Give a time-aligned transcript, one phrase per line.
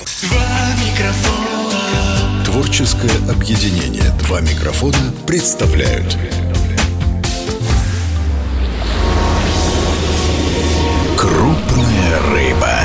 [0.00, 0.40] Два
[0.82, 2.42] микрофона.
[2.46, 6.16] Творческое объединение «Два микрофона» представляют
[11.18, 12.78] Крупная рыба.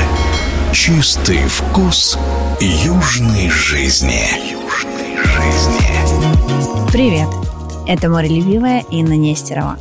[0.73, 2.17] Чистый вкус
[2.59, 4.51] южной жизни.
[4.51, 6.91] Южной жизни.
[6.91, 7.29] Привет!
[7.87, 9.77] Это морелюбивая Инна Нестерова.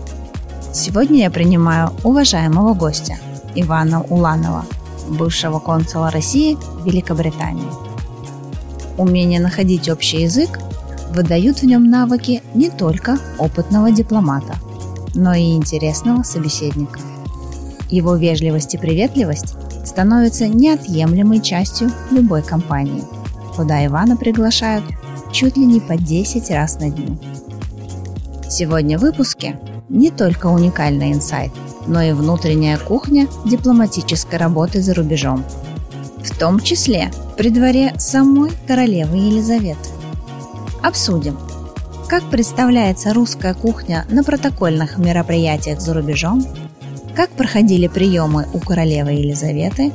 [0.72, 3.16] Сегодня я принимаю уважаемого гостя
[3.56, 4.64] Ивана Уланова,
[5.08, 7.68] бывшего консула России в Великобритании.
[8.96, 10.60] Умение находить общий язык
[11.14, 14.54] выдают в нем навыки не только опытного дипломата,
[15.14, 17.00] но и интересного собеседника.
[17.90, 19.54] Его вежливость и приветливость
[19.84, 23.04] становятся неотъемлемой частью любой компании,
[23.54, 24.84] куда Ивана приглашают
[25.32, 27.18] чуть ли не по 10 раз на дню.
[28.48, 31.52] Сегодня в выпуске не только уникальный инсайт,
[31.86, 35.44] но и внутренняя кухня дипломатической работы за рубежом.
[36.22, 39.90] В том числе при дворе самой королевы Елизаветы.
[40.82, 41.38] Обсудим,
[42.08, 46.46] как представляется русская кухня на протокольных мероприятиях за рубежом,
[47.14, 49.92] как проходили приемы у королевы Елизаветы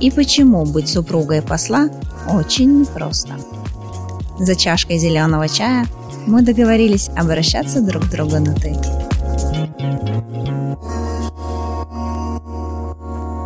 [0.00, 1.88] и почему быть супругой посла
[2.28, 3.34] очень непросто.
[4.38, 5.86] За чашкой зеленого чая
[6.26, 9.01] мы договорились обращаться друг к другу на «ты».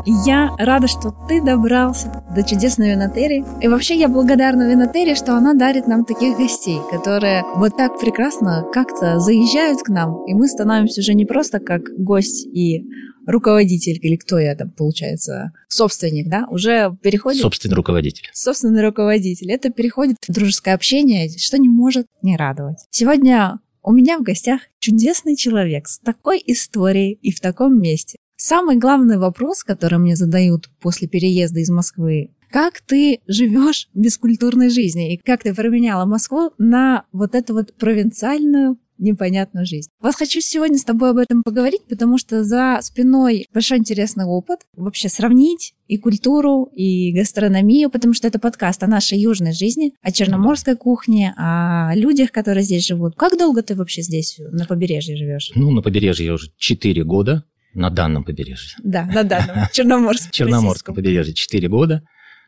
[0.09, 3.45] Я рада, что ты добрался до чудесной винотерии.
[3.61, 8.65] И вообще я благодарна винотерии, что она дарит нам таких гостей, которые вот так прекрасно
[8.73, 12.87] как-то заезжают к нам, и мы становимся уже не просто как гость и
[13.27, 17.43] руководитель, или кто я там, получается, собственник, да, уже переходит...
[17.43, 18.31] Собственный руководитель.
[18.33, 19.51] Собственный руководитель.
[19.51, 22.79] Это переходит в дружеское общение, что не может не радовать.
[22.91, 28.19] Сегодня у меня в гостях чудесный человек с такой историей и в таком месте.
[28.37, 34.69] Самый главный вопрос, который мне задают после переезда из Москвы, как ты живешь без культурной
[34.69, 39.91] жизни и как ты променяла Москву на вот эту вот провинциальную непонятную жизнь.
[40.01, 44.61] Вот хочу сегодня с тобой об этом поговорить, потому что за спиной большой интересный опыт.
[44.75, 50.13] Вообще сравнить и культуру, и гастрономию, потому что это подкаст о нашей южной жизни, о
[50.13, 53.15] черноморской кухне, о людях, которые здесь живут.
[53.17, 55.53] Как долго ты вообще здесь на побережье живешь?
[55.55, 57.45] Ну, на побережье я уже 4 года,
[57.77, 58.77] на данном побережье.
[58.83, 60.31] Да, на данном, Черноморском.
[60.33, 62.03] Черноморском побережье 4 года.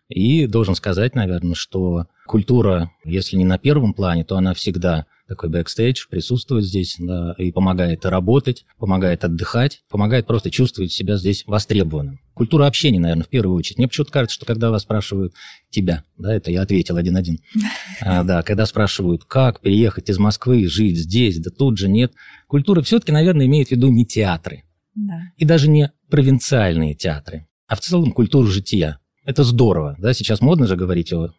[0.08, 5.50] И должен сказать, наверное, что культура, если не на первом плане, то она всегда такой
[5.50, 12.20] бэкстейдж, присутствует здесь, да, и помогает работать, помогает отдыхать, помогает просто чувствовать себя здесь востребованным.
[12.32, 13.76] Культура общения, наверное, в первую очередь.
[13.76, 15.34] Мне почему-то кажется, что когда вас спрашивают
[15.68, 17.40] тебя, да, это я ответил один-один,
[18.00, 22.14] а, да, когда спрашивают, как переехать из Москвы, жить здесь, да тут же нет,
[22.46, 24.64] культура все-таки, наверное, имеет в виду не театры,
[24.98, 25.30] Да.
[25.36, 28.98] и даже не провинциальные театры, а в целом культуру жития.
[29.24, 31.32] Это здорово, да, сейчас модно же говорить о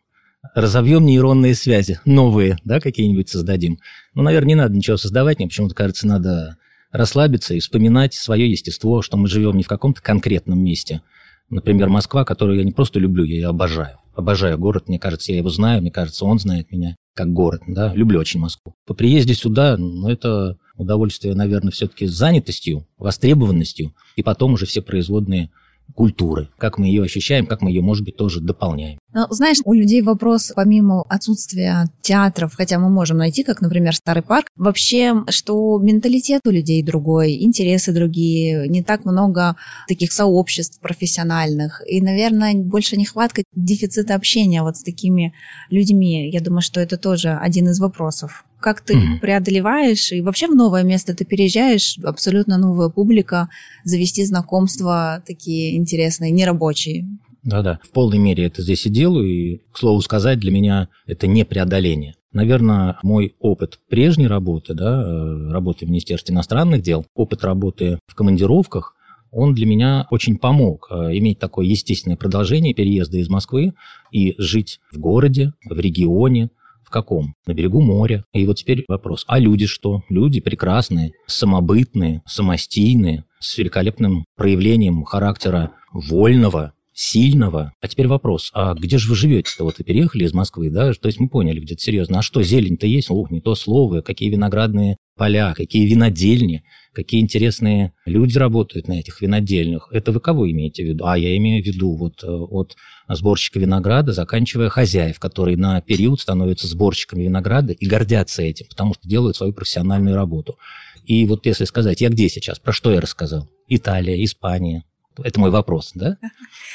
[0.55, 3.79] разовьем нейронные связи, новые, да, какие-нибудь создадим.
[4.13, 6.57] Ну, наверное, не надо ничего создавать, мне почему-то кажется, надо
[6.91, 11.01] расслабиться и вспоминать свое естество, что мы живем не в каком-то конкретном месте.
[11.49, 13.97] Например, Москва, которую я не просто люблю, я ее обожаю.
[14.15, 17.93] Обожаю город, мне кажется, я его знаю, мне кажется, он знает меня как город, да,
[17.93, 18.75] люблю очень Москву.
[18.85, 25.49] По приезде сюда, ну, это удовольствие, наверное, все-таки занятостью, востребованностью, и потом уже все производные
[25.95, 28.99] культуры, как мы ее ощущаем, как мы ее, может быть, тоже дополняем.
[29.13, 34.23] Ну, знаешь, у людей вопрос, помимо отсутствия театров, хотя мы можем найти, как, например, Старый
[34.23, 39.55] парк, вообще, что менталитет у людей другой, интересы другие, не так много
[39.87, 41.81] таких сообществ профессиональных.
[41.87, 45.33] И, наверное, больше нехватка дефицита общения вот с такими
[45.69, 46.29] людьми.
[46.29, 48.45] Я думаю, что это тоже один из вопросов.
[48.59, 49.19] Как ты Мгм.
[49.19, 53.49] преодолеваешь, и вообще в новое место ты переезжаешь, абсолютно новая публика,
[53.83, 57.07] завести знакомства такие интересные, нерабочие.
[57.43, 61.25] Да-да, в полной мере это здесь и делаю, и, к слову сказать, для меня это
[61.25, 62.15] не преодоление.
[62.33, 68.13] Наверное, мой опыт прежней работы, да, э, работы в Министерстве иностранных дел, опыт работы в
[68.13, 68.95] командировках,
[69.31, 73.73] он для меня очень помог э, иметь такое естественное продолжение переезда из Москвы
[74.11, 76.49] и жить в городе, в регионе,
[76.89, 77.35] в каком?
[77.45, 78.25] На берегу моря.
[78.33, 80.01] И вот теперь вопрос, а люди что?
[80.09, 87.71] Люди прекрасные, самобытные, самостийные, с великолепным проявлением характера вольного, сильного.
[87.79, 89.63] А теперь вопрос, а где же вы живете-то?
[89.63, 90.91] Вот вы переехали из Москвы, да?
[90.93, 92.19] То есть мы поняли где-то серьезно.
[92.19, 93.09] А что, зелень-то есть?
[93.09, 94.01] Ух, не то слово.
[94.01, 96.61] Какие виноградные поля, какие винодельни,
[96.91, 99.87] какие интересные люди работают на этих винодельнях.
[99.93, 101.05] Это вы кого имеете в виду?
[101.05, 102.75] А я имею в виду вот э, от
[103.07, 109.07] сборщика винограда, заканчивая хозяев, которые на период становятся сборщиками винограда и гордятся этим, потому что
[109.07, 110.57] делают свою профессиональную работу.
[111.05, 113.49] И вот если сказать, я где сейчас, про что я рассказал?
[113.69, 114.83] Италия, Испания,
[115.23, 116.17] Это мой вопрос, да?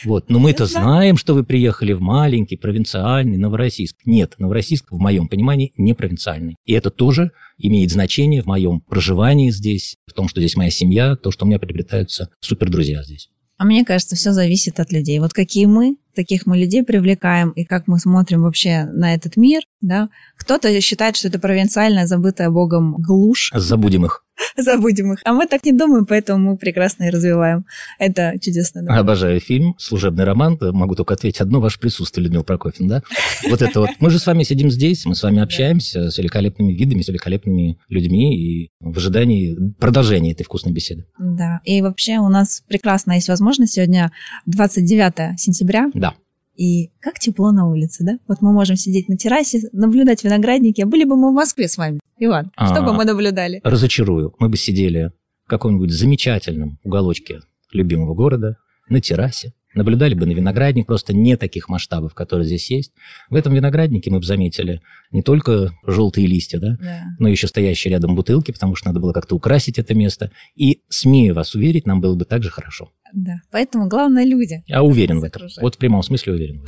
[0.05, 0.29] Вот.
[0.29, 3.97] Но мы-то знаем, что вы приехали в маленький, провинциальный Новороссийск.
[4.05, 6.57] Нет, Новороссийск, в моем понимании, не провинциальный.
[6.67, 11.17] И это тоже имеет значение в моем проживании здесь, в том, что здесь моя семья,
[11.17, 13.31] то, что у меня приобретаются супердрузья здесь.
[13.57, 15.19] А мне кажется, все зависит от людей.
[15.21, 19.63] Вот какие мы, таких мы людей привлекаем, и как мы смотрим вообще на этот мир,
[19.81, 20.09] да.
[20.37, 23.51] Кто-то считает, что это провинциальная, забытая Богом глушь.
[23.55, 24.25] Забудем их.
[24.57, 25.21] Забудем их.
[25.25, 27.65] А мы так не думаем, поэтому мы прекрасно и развиваем.
[27.99, 28.83] Это чудесно.
[28.83, 28.99] Да?
[28.99, 30.59] Обожаю фильм «Служебный роман».
[30.61, 33.03] Могу только ответить одно, ваше присутствие, Людмила Прокофьевна, да?
[33.51, 33.91] Вот это вот.
[34.01, 37.79] Мы же с вами сидим здесь, мы с вами общаемся с великолепными видами, с великолепными
[37.89, 41.07] людьми и в ожидании продолжения этой вкусной беседы.
[41.19, 41.61] Да.
[41.65, 44.13] И вообще у нас прекрасно есть возможность сегодня
[44.47, 45.91] 29 сентября.
[45.95, 46.15] Да.
[46.57, 48.19] И как тепло на улице, да?
[48.29, 50.81] Вот мы можем сидеть на террасе, наблюдать виноградники.
[50.83, 52.93] А были бы мы в Москве с вами, Иван, что бы А.
[52.93, 53.61] мы наблюдали?
[53.65, 54.35] Разочарую.
[54.39, 55.11] Мы бы сидели
[55.47, 57.41] в каком-нибудь замечательном уголочке
[57.73, 58.57] любимого города,
[58.89, 62.93] на террасе, наблюдали бы на виноградник, просто не таких масштабов, которые здесь есть.
[63.31, 64.81] В этом винограднике мы бы заметили
[65.11, 67.03] не только желтые листья, да, Да.
[67.19, 70.31] но еще стоящие рядом бутылки, потому что надо было как-то украсить это место.
[70.57, 72.91] И, смею вас уверить, нам было бы так же хорошо.
[73.13, 73.37] Да.
[73.51, 74.63] Поэтому главное люди.
[74.67, 75.41] Я уверен в этом.
[75.43, 75.63] Окружать.
[75.63, 76.65] Вот в прямом смысле уверен.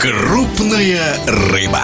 [0.00, 1.82] Крупная рыба.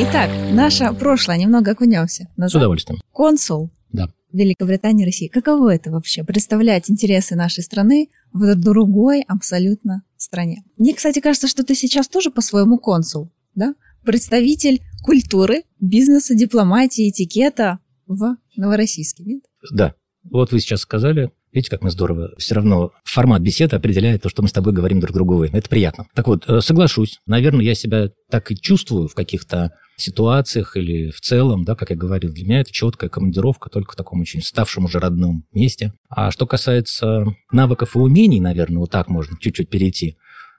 [0.00, 2.24] Итак, наше прошлое, немного окунемся.
[2.34, 2.60] С Назад.
[2.60, 3.00] удовольствием.
[3.12, 4.08] Консул Да.
[4.32, 5.28] Великобритании, России.
[5.28, 6.24] Каково это вообще?
[6.24, 10.62] Представлять интересы нашей страны в другой абсолютно стране.
[10.76, 13.74] Мне, кстати, кажется, что ты сейчас тоже по-своему консул, да?
[14.04, 19.42] Представитель культуры, бизнеса, дипломатии, этикета в Новороссийске, нет?
[19.72, 19.94] Да.
[20.24, 22.34] Вот вы сейчас сказали, видите, как мы здорово.
[22.38, 25.44] Все равно формат беседы определяет то, что мы с тобой говорим друг другу.
[25.44, 26.06] Это приятно.
[26.14, 27.20] Так вот, э, соглашусь.
[27.26, 31.96] Наверное, я себя так и чувствую в каких-то ситуациях или в целом, да, как я
[31.96, 35.92] говорил, для меня это четкая командировка только в таком очень ставшем уже родном месте.
[36.08, 40.16] А что касается навыков и умений, наверное, вот так можно чуть-чуть перейти.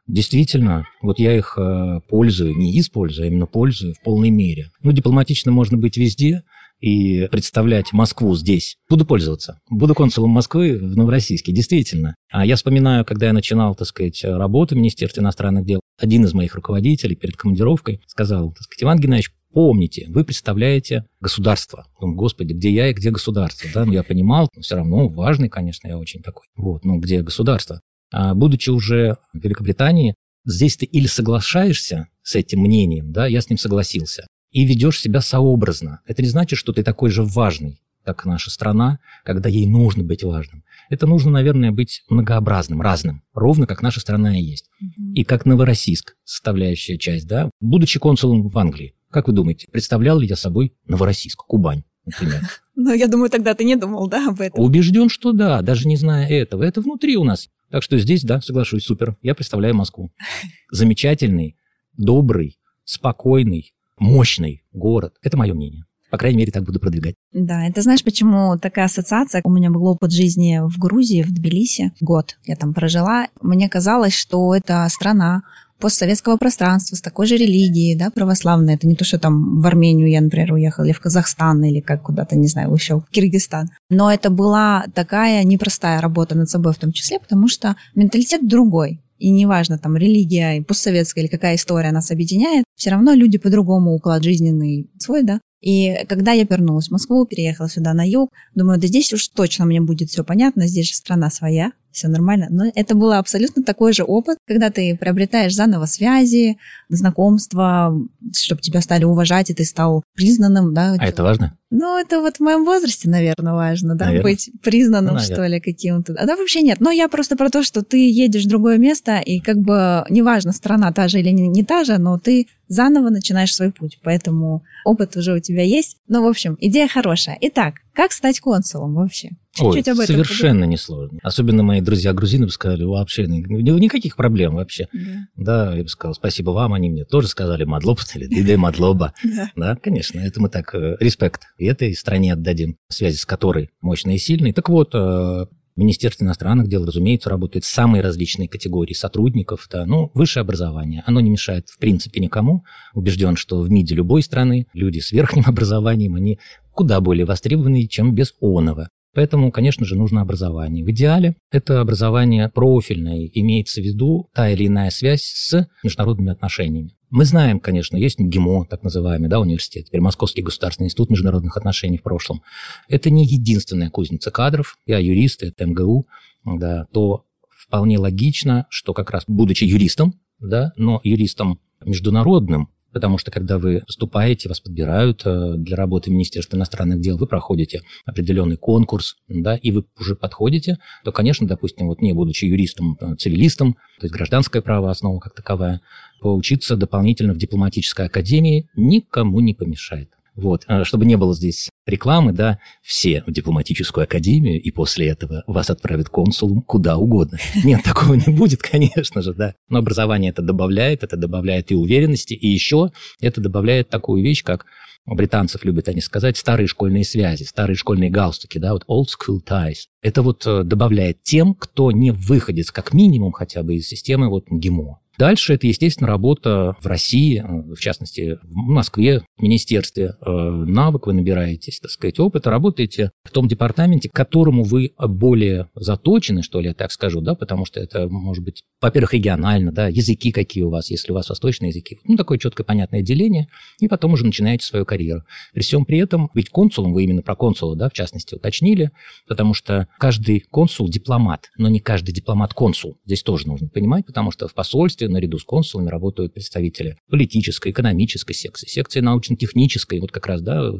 [0.07, 4.71] Действительно, вот я их э, пользую, не использую, а именно пользую в полной мере.
[4.81, 6.43] Ну, дипломатично можно быть везде
[6.79, 8.77] и представлять Москву здесь.
[8.89, 9.59] Буду пользоваться.
[9.69, 12.15] Буду консулом Москвы в Новороссийске, действительно.
[12.31, 16.33] А я вспоминаю, когда я начинал, так сказать, работу в Министерстве иностранных дел, один из
[16.33, 21.87] моих руководителей перед командировкой сказал, так сказать, Иван Геннадьевич, помните, вы представляете государство.
[21.99, 23.69] Господи, где я и где государство?
[23.73, 26.45] Да, ну, я понимал, но все равно важный, конечно, я очень такой.
[26.55, 27.81] Вот, ну, где государство?
[28.11, 30.15] А будучи уже в Великобритании,
[30.45, 35.21] здесь ты или соглашаешься с этим мнением, да, я с ним согласился, и ведешь себя
[35.21, 36.01] сообразно.
[36.05, 40.23] Это не значит, что ты такой же важный, как наша страна, когда ей нужно быть
[40.23, 40.63] важным.
[40.89, 44.69] Это нужно, наверное, быть многообразным, разным, ровно как наша страна и есть.
[45.13, 47.49] И как Новороссийск, составляющая часть, да.
[47.59, 52.41] Будучи консулом в Англии, как вы думаете, представлял ли я собой Новороссийск, Кубань, например?
[52.81, 54.63] Ну, я думаю, тогда ты не думал, да, об этом?
[54.63, 56.63] Убежден, что да, даже не зная этого.
[56.63, 57.49] Это внутри у нас.
[57.69, 59.17] Так что здесь, да, соглашусь, супер.
[59.21, 60.13] Я представляю Москву.
[60.71, 61.57] Замечательный,
[61.97, 65.13] добрый, спокойный, мощный город.
[65.21, 65.85] Это мое мнение.
[66.09, 67.15] По крайней мере, так буду продвигать.
[67.33, 69.41] Да, это знаешь, почему такая ассоциация?
[69.43, 71.91] У меня был опыт жизни в Грузии, в Тбилиси.
[72.01, 73.27] Год я там прожила.
[73.41, 75.43] Мне казалось, что это страна
[75.79, 78.75] постсоветского пространства с такой же религией, да, православной.
[78.75, 82.01] Это не то, что там в Армению я, например, уехала, или в Казахстан, или как
[82.01, 83.69] куда-то, не знаю, еще в Киргизстан.
[83.89, 88.99] Но это была такая непростая работа над собой в том числе, потому что менталитет другой.
[89.19, 94.23] И неважно, там, религия, постсоветская или какая история нас объединяет, все равно люди по-другому уклад
[94.23, 95.39] жизненный свой, да.
[95.61, 99.65] И когда я вернулась в Москву, переехала сюда на юг, думаю, да здесь уж точно
[99.65, 102.47] мне будет все понятно, здесь же страна своя, все нормально.
[102.49, 106.57] Но это был абсолютно такой же опыт, когда ты приобретаешь заново связи,
[106.89, 107.93] знакомства,
[108.35, 110.95] чтобы тебя стали уважать, и ты стал признанным, да.
[110.99, 111.55] А это важно?
[111.71, 114.23] Ну, это вот в моем возрасте, наверное, важно, да, Наверно.
[114.29, 116.13] быть признанным, Ну, что ли, каким-то.
[116.17, 116.79] А да, вообще нет.
[116.79, 120.51] Но я просто про то, что ты едешь в другое место, и как бы неважно,
[120.51, 123.99] страна та же или не, не та же, но ты заново начинаешь свой путь.
[124.03, 125.97] Поэтому опыт уже у тебя есть.
[126.07, 127.37] Ну, в общем, идея хорошая.
[127.41, 129.31] Итак, как стать консулом вообще?
[129.59, 131.19] Чуть-чуть об этом совершенно несложно.
[131.23, 133.39] Особенно мои друзья-грузины бы сказали, вообще, ни-
[133.79, 134.87] никаких проблем вообще.
[134.91, 135.17] подумай.
[135.35, 139.13] Да, я бы сказал, спасибо вам, они мне тоже сказали, мадлоб, или диде мадлоба.
[139.23, 139.51] Да.
[139.55, 144.15] Да, конечно, это мы так, э, респект и этой стране отдадим, связи с которой мощные
[144.15, 144.53] и сильные.
[144.53, 149.67] Так вот, э, в Министерстве иностранных дел, разумеется, работают самые различные категории сотрудников.
[149.71, 151.03] Да, ну, высшее образование.
[151.05, 152.63] Оно не мешает, в принципе, никому.
[152.93, 156.37] Убежден, что в МИДе любой страны люди с верхним образованием, они
[156.73, 158.89] куда более востребованы, чем без оного.
[159.13, 160.85] Поэтому, конечно же, нужно образование.
[160.85, 166.95] В идеале это образование профильное, имеется в виду та или иная связь с международными отношениями.
[167.09, 171.97] Мы знаем, конечно, есть МГИМО, так называемый, да, университет, теперь Московский государственный институт международных отношений
[171.97, 172.43] в прошлом.
[172.87, 174.77] Это не единственная кузница кадров.
[174.85, 176.07] Я юрист, это МГУ.
[176.45, 183.31] да, то вполне логично, что как раз будучи юристом, да, но юристом международным, потому что
[183.31, 188.57] когда вы поступаете, вас подбирают э, для работы в Министерстве иностранных дел, вы проходите определенный
[188.57, 193.73] конкурс, да, и вы уже подходите, то, конечно, допустим, вот не будучи юристом, а цивилистом,
[193.73, 195.81] то есть гражданское право основа как таковая,
[196.21, 200.09] поучиться дополнительно в дипломатической академии никому не помешает.
[200.39, 205.43] Вот, а чтобы не было здесь рекламы, да, все в дипломатическую академию, и после этого
[205.47, 207.37] вас отправят консулом куда угодно.
[207.63, 209.55] Нет, такого не будет, конечно же, да.
[209.67, 214.65] Но образование это добавляет, это добавляет и уверенности, и еще это добавляет такую вещь, как
[215.05, 219.87] британцев любят они сказать, старые школьные связи, старые школьные галстуки, да, вот old school ties.
[220.01, 224.45] Это вот э, добавляет тем, кто не выходит, как минимум хотя бы из системы вот
[224.49, 224.99] ГИМО.
[225.19, 230.13] Дальше это, естественно, работа в России, э, в частности, в Москве, в министерстве.
[230.25, 235.67] Э, навык вы набираетесь, так сказать, опыт, работаете в том департаменте, к которому вы более
[235.75, 239.89] заточены, что ли, я так скажу, да, потому что это, может быть, во-первых, регионально, да,
[239.89, 241.97] языки какие у вас, если у вас восточные языки.
[242.05, 243.49] Ну, такое четкое, понятное деление,
[243.81, 245.23] и потом уже начинаете свою карьеру.
[245.53, 248.91] При всем при этом, ведь консулом, вы именно про консула, да, в частности, уточнили,
[249.27, 252.97] потому что каждый консул дипломат, но не каждый дипломат консул.
[253.05, 258.33] Здесь тоже нужно понимать, потому что в посольстве наряду с консулами работают представители политической, экономической
[258.33, 260.71] секции, секции научно-технической, вот как раз, да,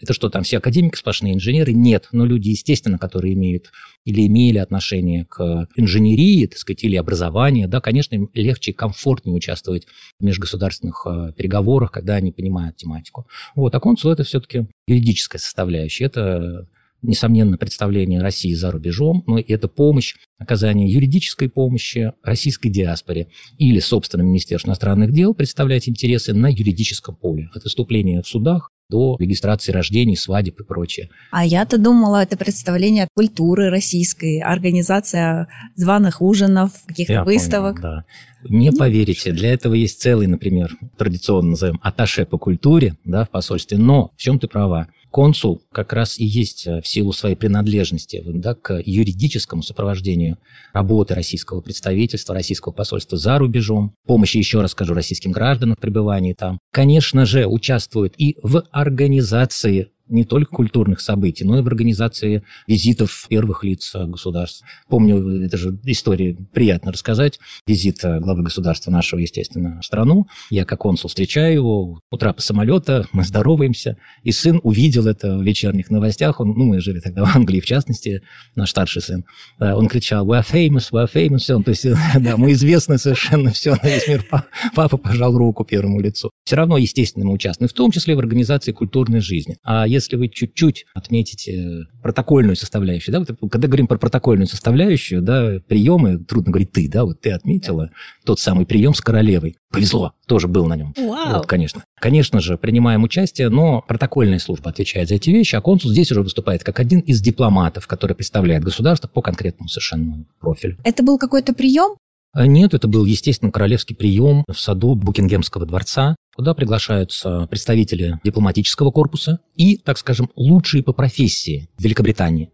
[0.00, 1.72] это что, там все академики сплошные инженеры?
[1.72, 3.70] Нет, но люди, естественно, которые имеют
[4.04, 9.36] или имели отношение к инженерии, так сказать, или образованию, да, конечно, им легче и комфортнее
[9.36, 9.86] участвовать
[10.18, 13.28] в межгосударственных э, переговорах, когда они понимают тематику.
[13.54, 16.66] Вот, а консул– это все-таки юридическая составляющая, это
[17.04, 24.22] несомненно, представление России за рубежом, но это помощь, оказание юридической помощи российской диаспоре или, собственно,
[24.22, 27.48] Министерству иностранных дел представлять интересы на юридическом поле.
[27.54, 31.08] От выступления в судах до регистрации рождений, свадеб и прочее.
[31.30, 37.80] А я-то думала, это представление культуры российской, организация званых ужинов, каких-то я выставок.
[37.80, 38.04] Помню, да.
[38.48, 43.30] Не ну, поверите, для этого есть целый, например, традиционно назовем, аташе по культуре да, в
[43.30, 44.88] посольстве, но в чем ты права?
[45.14, 50.38] Консул как раз и есть э, в силу своей принадлежности да, к юридическому сопровождению
[50.72, 56.32] работы российского представительства, российского посольства за рубежом, помощи, еще раз скажу, российским гражданам в пребывании
[56.32, 62.42] там, конечно же, участвует и в организации не только культурных событий, но и в организации
[62.66, 64.64] визитов первых лиц государств.
[64.88, 67.38] Помню, это же история приятно рассказать.
[67.66, 70.26] Визит главы государства нашего, естественно, в страну.
[70.50, 75.42] Я как консул встречаю его, у трапа самолета, мы здороваемся, и сын увидел это в
[75.42, 76.40] вечерних новостях.
[76.40, 78.22] Он, ну, мы жили тогда в Англии, в частности,
[78.54, 79.24] наш старший сын.
[79.58, 81.38] Он кричал, we are famous, we are famous.
[81.38, 81.86] Все, то есть,
[82.20, 84.26] да, мы известны совершенно, все, на весь мир.
[84.74, 86.30] Папа пожал руку первому лицу.
[86.44, 89.56] Все равно, естественно, мы участвуем, в том числе в организации культурной жизни.
[89.62, 95.60] А если вы чуть-чуть отметите протокольную составляющую, да, вот, когда говорим про протокольную составляющую, да,
[95.66, 97.90] приемы, трудно говорить ты, да, вот ты отметила
[98.24, 99.56] тот самый прием с королевой.
[99.70, 100.94] Повезло, тоже был на нем.
[100.96, 101.38] Вау.
[101.38, 101.84] Вот, конечно.
[102.00, 106.22] Конечно же, принимаем участие, но протокольная служба отвечает за эти вещи, а консул здесь уже
[106.22, 110.76] выступает как один из дипломатов, который представляет государство по конкретному совершенно профилю.
[110.84, 111.96] Это был какой-то прием?
[112.34, 118.90] А нет, это был, естественно, королевский прием в саду Букингемского дворца, куда приглашаются представители дипломатического
[118.90, 122.50] корпуса и, так скажем, лучшие по профессии Великобритании.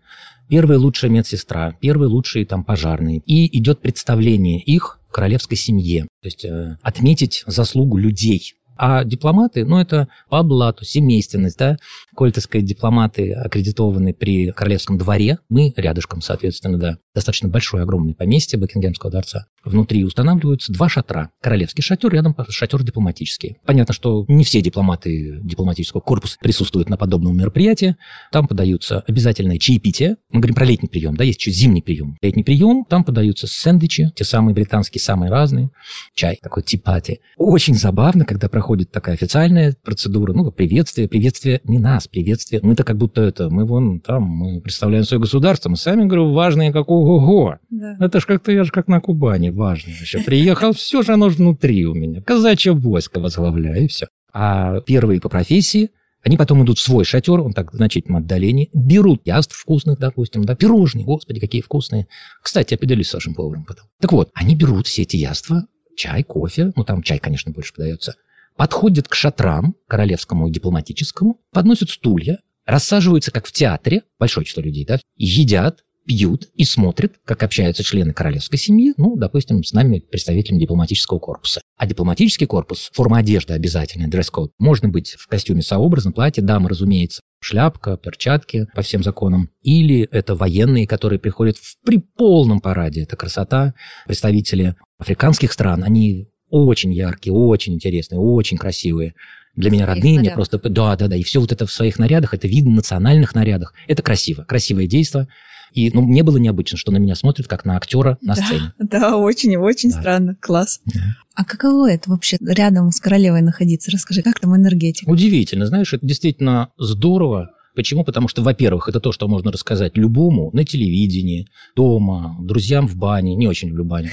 [0.51, 3.23] Первая лучшая медсестра, первые лучшие там пожарные.
[3.25, 6.03] И идет представление их королевской семье.
[6.23, 11.77] То есть э, отметить заслугу людей, а дипломаты, ну, это по блату, семейственность, да,
[12.15, 19.11] коль, дипломаты аккредитованы при королевском дворе, мы рядышком, соответственно, да, достаточно большое, огромное поместье Букингемского
[19.11, 19.45] дворца.
[19.63, 21.29] Внутри устанавливаются два шатра.
[21.43, 23.59] Королевский шатер, рядом шатер дипломатический.
[23.67, 27.97] Понятно, что не все дипломаты дипломатического корпуса присутствуют на подобном мероприятии.
[28.33, 30.17] Там подаются обязательное чаепитие.
[30.31, 32.17] Мы говорим про летний прием, да, есть еще зимний прием.
[32.23, 35.69] Летний прием, там подаются сэндвичи, те самые британские, самые разные.
[36.15, 37.21] Чай, такой типати.
[37.37, 42.61] Очень забавно, когда проходит такая официальная процедура, ну, приветствие, приветствие не нас, приветствие.
[42.63, 46.73] Мы-то как будто это, мы вон там, мы представляем свое государство, мы сами, говорю, важные,
[46.73, 47.57] как ого-го.
[47.71, 47.97] Да.
[48.01, 50.23] Это ж как-то, я же как на Кубани, важно еще.
[50.23, 52.21] Приехал, все же оно внутри у меня.
[52.23, 54.07] Казачье войско возглавляю, и все.
[54.33, 55.91] А первые по профессии,
[56.23, 60.55] они потом идут в свой шатер, он так значительно отдалении, берут яств вкусных, допустим, да,
[60.55, 62.07] пирожные, господи, какие вкусные.
[62.43, 63.87] Кстати, я поделюсь с вашим поваром потом.
[64.01, 65.65] Так вот, они берут все эти яства,
[65.97, 68.15] чай, кофе, ну там чай, конечно, больше подается,
[68.57, 74.85] подходят к шатрам, королевскому и дипломатическому, подносят стулья, рассаживаются, как в театре, большое число людей,
[74.85, 80.59] да, едят, пьют и смотрят, как общаются члены королевской семьи, ну, допустим, с нами представителем
[80.59, 81.61] дипломатического корпуса.
[81.77, 84.53] А дипломатический корпус, форма одежды обязательная, дресс-код.
[84.59, 89.51] Можно быть в костюме сообразно, платье, дамы, разумеется, шляпка, перчатки по всем законам.
[89.63, 93.03] Или это военные, которые приходят в, при полном параде.
[93.03, 93.75] Это красота.
[94.07, 99.15] Представители африканских стран, они очень яркие, очень интересные, очень красивые.
[99.57, 100.59] Для меня родные, мне просто...
[100.59, 101.17] Да, да, да.
[101.17, 103.75] И все вот это в своих нарядах, это видно национальных нарядах.
[103.89, 105.27] Это красиво, красивое действие.
[105.73, 108.73] И ну, мне было необычно, что на меня смотрят как на актера на да, сцене.
[108.79, 110.01] Да, очень, очень да.
[110.01, 110.37] странно.
[110.41, 110.81] Класс.
[110.87, 111.01] Да.
[111.35, 113.91] А каково это вообще рядом с королевой находиться?
[113.91, 115.09] Расскажи, как там энергетика?
[115.09, 115.67] Удивительно.
[115.67, 117.53] Знаешь, это действительно здорово.
[117.81, 118.05] Почему?
[118.05, 123.35] Потому что, во-первых, это то, что можно рассказать любому на телевидении, дома, друзьям в бане.
[123.37, 124.11] Не очень люблю баню.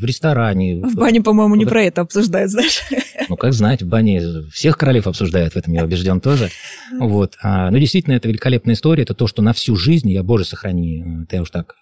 [0.00, 0.84] В ресторане.
[0.84, 2.80] В бане, по-моему, не про это обсуждают, знаешь.
[3.28, 6.50] Ну, как знать, в бане всех королев обсуждают, в этом я убежден тоже.
[6.98, 7.36] Вот.
[7.40, 9.04] А, но действительно, это великолепная история.
[9.04, 11.76] Это то, что на всю жизнь, я, боже, сохрани, ты уж так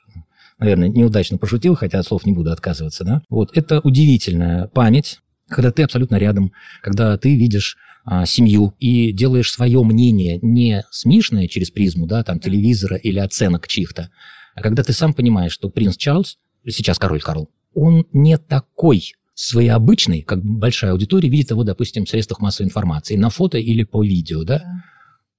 [0.58, 3.22] наверное, неудачно пошутил, хотя от слов не буду отказываться, да?
[3.30, 7.78] Вот, это удивительная память, когда ты абсолютно рядом, когда ты видишь
[8.26, 14.10] семью и делаешь свое мнение не смешное через призму, да, там, телевизора или оценок чьих-то,
[14.54, 20.22] а когда ты сам понимаешь, что принц Чарльз, сейчас король Карл, он не такой своеобычный,
[20.22, 24.42] как большая аудитория видит его, допустим, в средствах массовой информации, на фото или по видео,
[24.42, 24.82] да, да.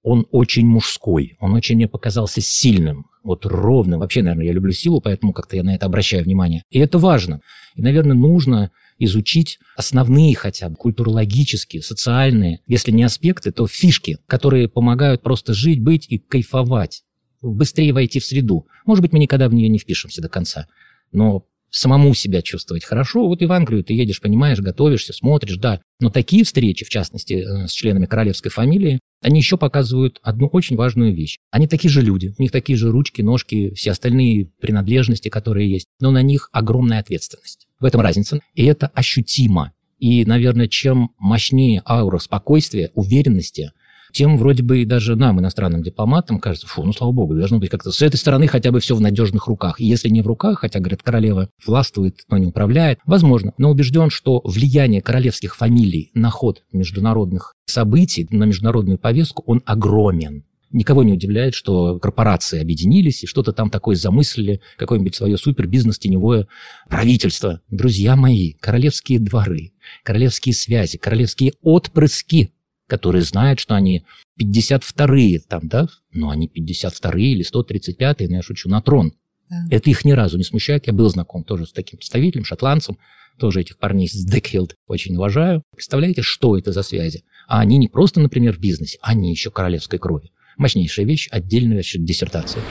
[0.04, 4.00] он очень мужской, он очень мне показался сильным, вот ровным.
[4.00, 6.64] Вообще, наверное, я люблю силу, поэтому как-то я на это обращаю внимание.
[6.70, 7.42] И это важно.
[7.76, 14.68] И, наверное, нужно изучить основные хотя бы культурологические, социальные, если не аспекты, то фишки, которые
[14.68, 17.04] помогают просто жить, быть и кайфовать,
[17.42, 18.68] быстрее войти в среду.
[18.86, 20.68] Может быть, мы никогда в нее не впишемся до конца,
[21.12, 23.28] но самому себя чувствовать хорошо.
[23.28, 25.82] Вот и в Англию ты едешь, понимаешь, готовишься, смотришь, да.
[26.00, 30.76] Но такие встречи, в частности, э, с членами королевской фамилии, они еще показывают одну очень
[30.76, 31.38] важную вещь.
[31.52, 35.86] Они такие же люди, у них такие же ручки, ножки, все остальные принадлежности, которые есть,
[36.00, 37.68] но на них огромная ответственность.
[37.80, 39.72] В этом разница, и это ощутимо.
[40.00, 43.72] И, наверное, чем мощнее аура спокойствия, уверенности,
[44.12, 47.70] тем вроде бы и даже нам, иностранным дипломатам, кажется, фу, ну, слава богу, должно быть
[47.70, 49.80] как-то с этой стороны хотя бы все в надежных руках.
[49.80, 54.10] И если не в руках, хотя, говорят, королева властвует, но не управляет, возможно, но убежден,
[54.10, 60.44] что влияние королевских фамилий на ход международных событий, на международную повестку, он огромен.
[60.72, 66.48] Никого не удивляет, что корпорации объединились и что-то там такое замыслили, какое-нибудь свое супер-бизнес-теневое
[66.88, 67.62] правительство.
[67.70, 69.72] Друзья мои, королевские дворы,
[70.04, 72.52] королевские связи, королевские отпрыски
[72.90, 74.04] которые знают, что они
[74.42, 79.14] 52-е там, да, но они 52-е или 135-е, но я шучу, на трон.
[79.50, 79.68] Да.
[79.70, 80.88] Это их ни разу не смущает.
[80.88, 82.98] Я был знаком тоже с таким представителем, шотландцем,
[83.38, 85.64] тоже этих парней с Декхилд очень уважаю.
[85.74, 87.24] Представляете, что это за связи?
[87.48, 90.32] А они не просто, например, в бизнесе, они еще королевской крови.
[90.60, 92.62] Мощнейшая вещь, отдельная диссертация.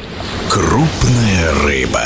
[0.51, 2.05] Крупная рыба.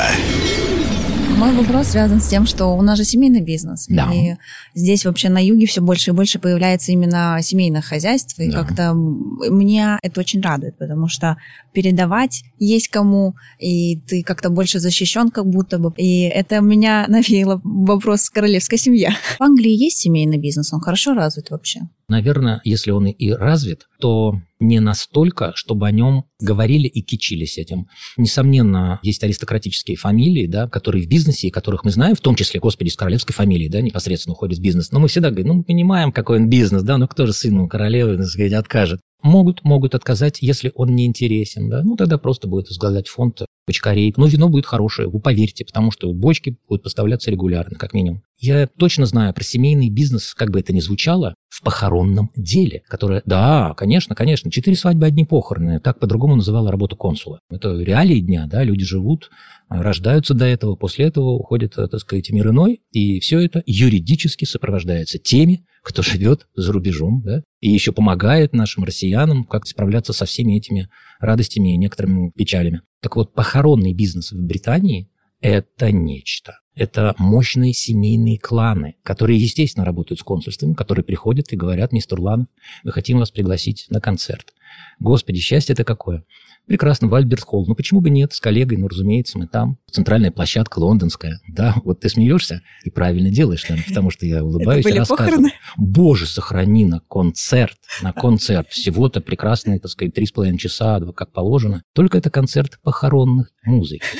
[1.37, 3.87] Мой вопрос связан с тем, что у нас же семейный бизнес.
[3.89, 4.09] Да.
[4.13, 4.35] И
[4.75, 8.39] здесь вообще на юге все больше и больше появляется именно семейных хозяйств.
[8.39, 8.63] И да.
[8.63, 11.35] как-то меня это очень радует, потому что
[11.73, 15.91] передавать есть кому, и ты как-то больше защищен как будто бы.
[15.97, 19.09] И это меня навеяло вопрос королевская семья.
[19.37, 21.81] В Англии есть семейный бизнес, он хорошо развит вообще?
[22.07, 27.87] Наверное, если он и развит, то не настолько, чтобы о нем говорили и кичились этим.
[28.17, 32.59] Несомненно, есть аристократические фамилии, да, которые в бизнесе, и которых мы знаем, в том числе,
[32.59, 34.91] господи, с королевской фамилией, да, непосредственно уходит в бизнес.
[34.91, 37.67] Но мы всегда говорим, ну, мы понимаем, какой он бизнес, да, ну, кто же сыну
[37.67, 39.01] королевы, так сказать, откажет.
[39.23, 44.13] Могут, могут отказать, если он не интересен, да, ну, тогда просто будет возглавлять фонд почкарей.
[44.17, 48.21] Но вино будет хорошее, вы поверьте, потому что бочки будут поставляться регулярно, как минимум.
[48.37, 53.21] Я точно знаю про семейный бизнес, как бы это ни звучало, в похоронном деле, которое,
[53.25, 57.39] да, конечно, конечно, четыре свадьбы, одни похороны, так по-другому называла работу консула.
[57.49, 59.29] Это реалии дня, да, люди живут,
[59.69, 65.17] рождаются до этого, после этого уходит, так сказать, мир иной, и все это юридически сопровождается
[65.17, 70.57] теми, кто живет за рубежом, да, и еще помогает нашим россиянам как справляться со всеми
[70.57, 72.81] этими радостями и некоторыми печалями.
[73.01, 75.09] Так вот, похоронный бизнес в Британии–
[75.41, 76.59] это нечто.
[76.75, 82.47] Это мощные семейные кланы, которые, естественно, работают с консульствами, которые приходят и говорят, мистер Ланов,
[82.83, 84.53] мы хотим вас пригласить на концерт.
[84.99, 86.23] Господи, счастье это какое.
[86.67, 87.65] Прекрасно, в Альберт Холл.
[87.67, 88.33] Ну, почему бы нет?
[88.33, 89.77] С коллегой, ну, разумеется, мы там.
[89.91, 91.39] Центральная площадка лондонская.
[91.47, 95.51] Да, вот ты смеешься и правильно делаешь, наверное, потому что я улыбаюсь и рассказываю.
[95.77, 97.77] Боже, сохрани на концерт.
[98.01, 98.69] На концерт.
[98.69, 101.83] Всего-то прекрасные, так сказать, три с половиной часа, как положено.
[101.93, 104.01] Только это концерт похоронных музык.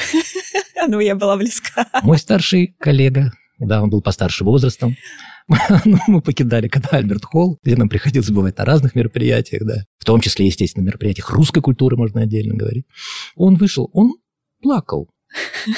[0.86, 1.88] Ну, я была близка.
[2.04, 4.98] Мой старший коллега, да, он был постарше возрастом,
[5.86, 10.06] ну, мы покидали когда Альберт Холл, где нам приходилось бывать на разных мероприятиях, да, в
[10.06, 12.86] том числе, естественно, мероприятиях русской культуры, можно отдельно говорить.
[13.36, 14.14] Он вышел, он
[14.62, 15.10] плакал.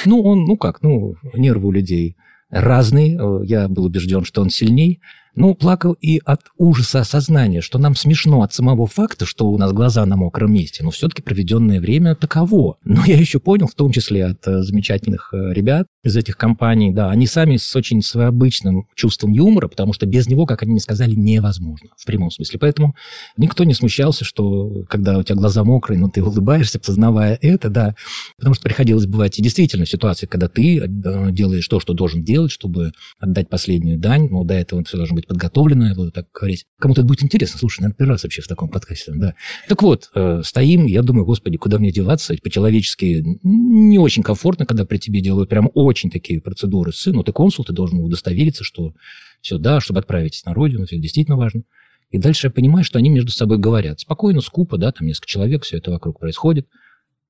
[0.04, 2.16] Ну, он, ну как, ну, нервы у людей
[2.50, 3.18] разные.
[3.18, 5.00] Э, я был убежден, что он сильней.
[5.36, 9.70] Ну, плакал и от ужаса осознания, что нам смешно от самого факта, что у нас
[9.70, 12.76] глаза на мокром месте, но все-таки проведенное время таково.
[12.84, 16.90] Но я еще понял, в том числе от э, замечательных э, ребят из этих компаний,
[16.90, 20.80] да, они сами с очень своеобычным чувством юмора, потому что без него, как они мне
[20.80, 22.58] сказали, невозможно, в прямом смысле.
[22.58, 22.94] Поэтому
[23.36, 27.94] никто не смущался, что когда у тебя глаза мокрые, но ты улыбаешься, познавая это, да,
[28.38, 32.24] потому что приходилось бывать и действительно в ситуации, когда ты э, делаешь то, что должен
[32.24, 36.26] делать, чтобы отдать последнюю дань, но до этого все должно быть быть подготовленная, буду так
[36.32, 36.66] говорить.
[36.78, 37.58] Кому-то это будет интересно.
[37.58, 39.12] Слушай, наверное, первый раз вообще в таком подкасте.
[39.14, 39.34] Да.
[39.68, 42.34] Так вот, э, стоим, я думаю, господи, куда мне деваться?
[42.42, 46.92] По-человечески не очень комфортно, когда при тебе делают прям очень такие процедуры.
[46.92, 48.94] Сыну, ты консул, ты должен удостовериться, что
[49.40, 51.62] все, да, чтобы отправить на родину, это действительно важно.
[52.10, 54.00] И дальше я понимаю, что они между собой говорят.
[54.00, 56.68] Спокойно, скупо, да, там несколько человек, все это вокруг происходит.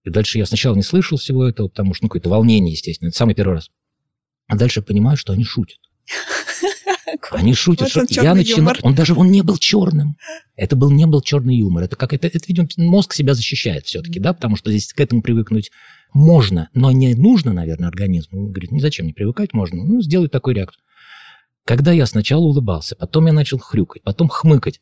[0.05, 3.09] И дальше я сначала не слышал всего этого, потому что, ну, какое-то волнение, естественно.
[3.09, 3.71] Это самый первый раз.
[4.47, 5.79] А дальше я понимаю, что они шутят.
[7.31, 8.77] Они шутят, вот что я начинаю...
[8.83, 10.17] Он даже он не был черным.
[10.57, 11.85] Это был не был черный юмор.
[11.85, 15.23] Это как это, это видимо, мозг себя защищает все-таки, да, потому что здесь к этому
[15.23, 15.71] привыкнуть
[16.13, 18.47] можно, но не нужно, наверное, организму.
[18.47, 19.85] Он говорит, ну зачем не привыкать, можно.
[19.85, 20.83] Ну, сделать такой реакцию.
[21.65, 24.81] Когда я сначала улыбался, потом я начал хрюкать, потом хмыкать,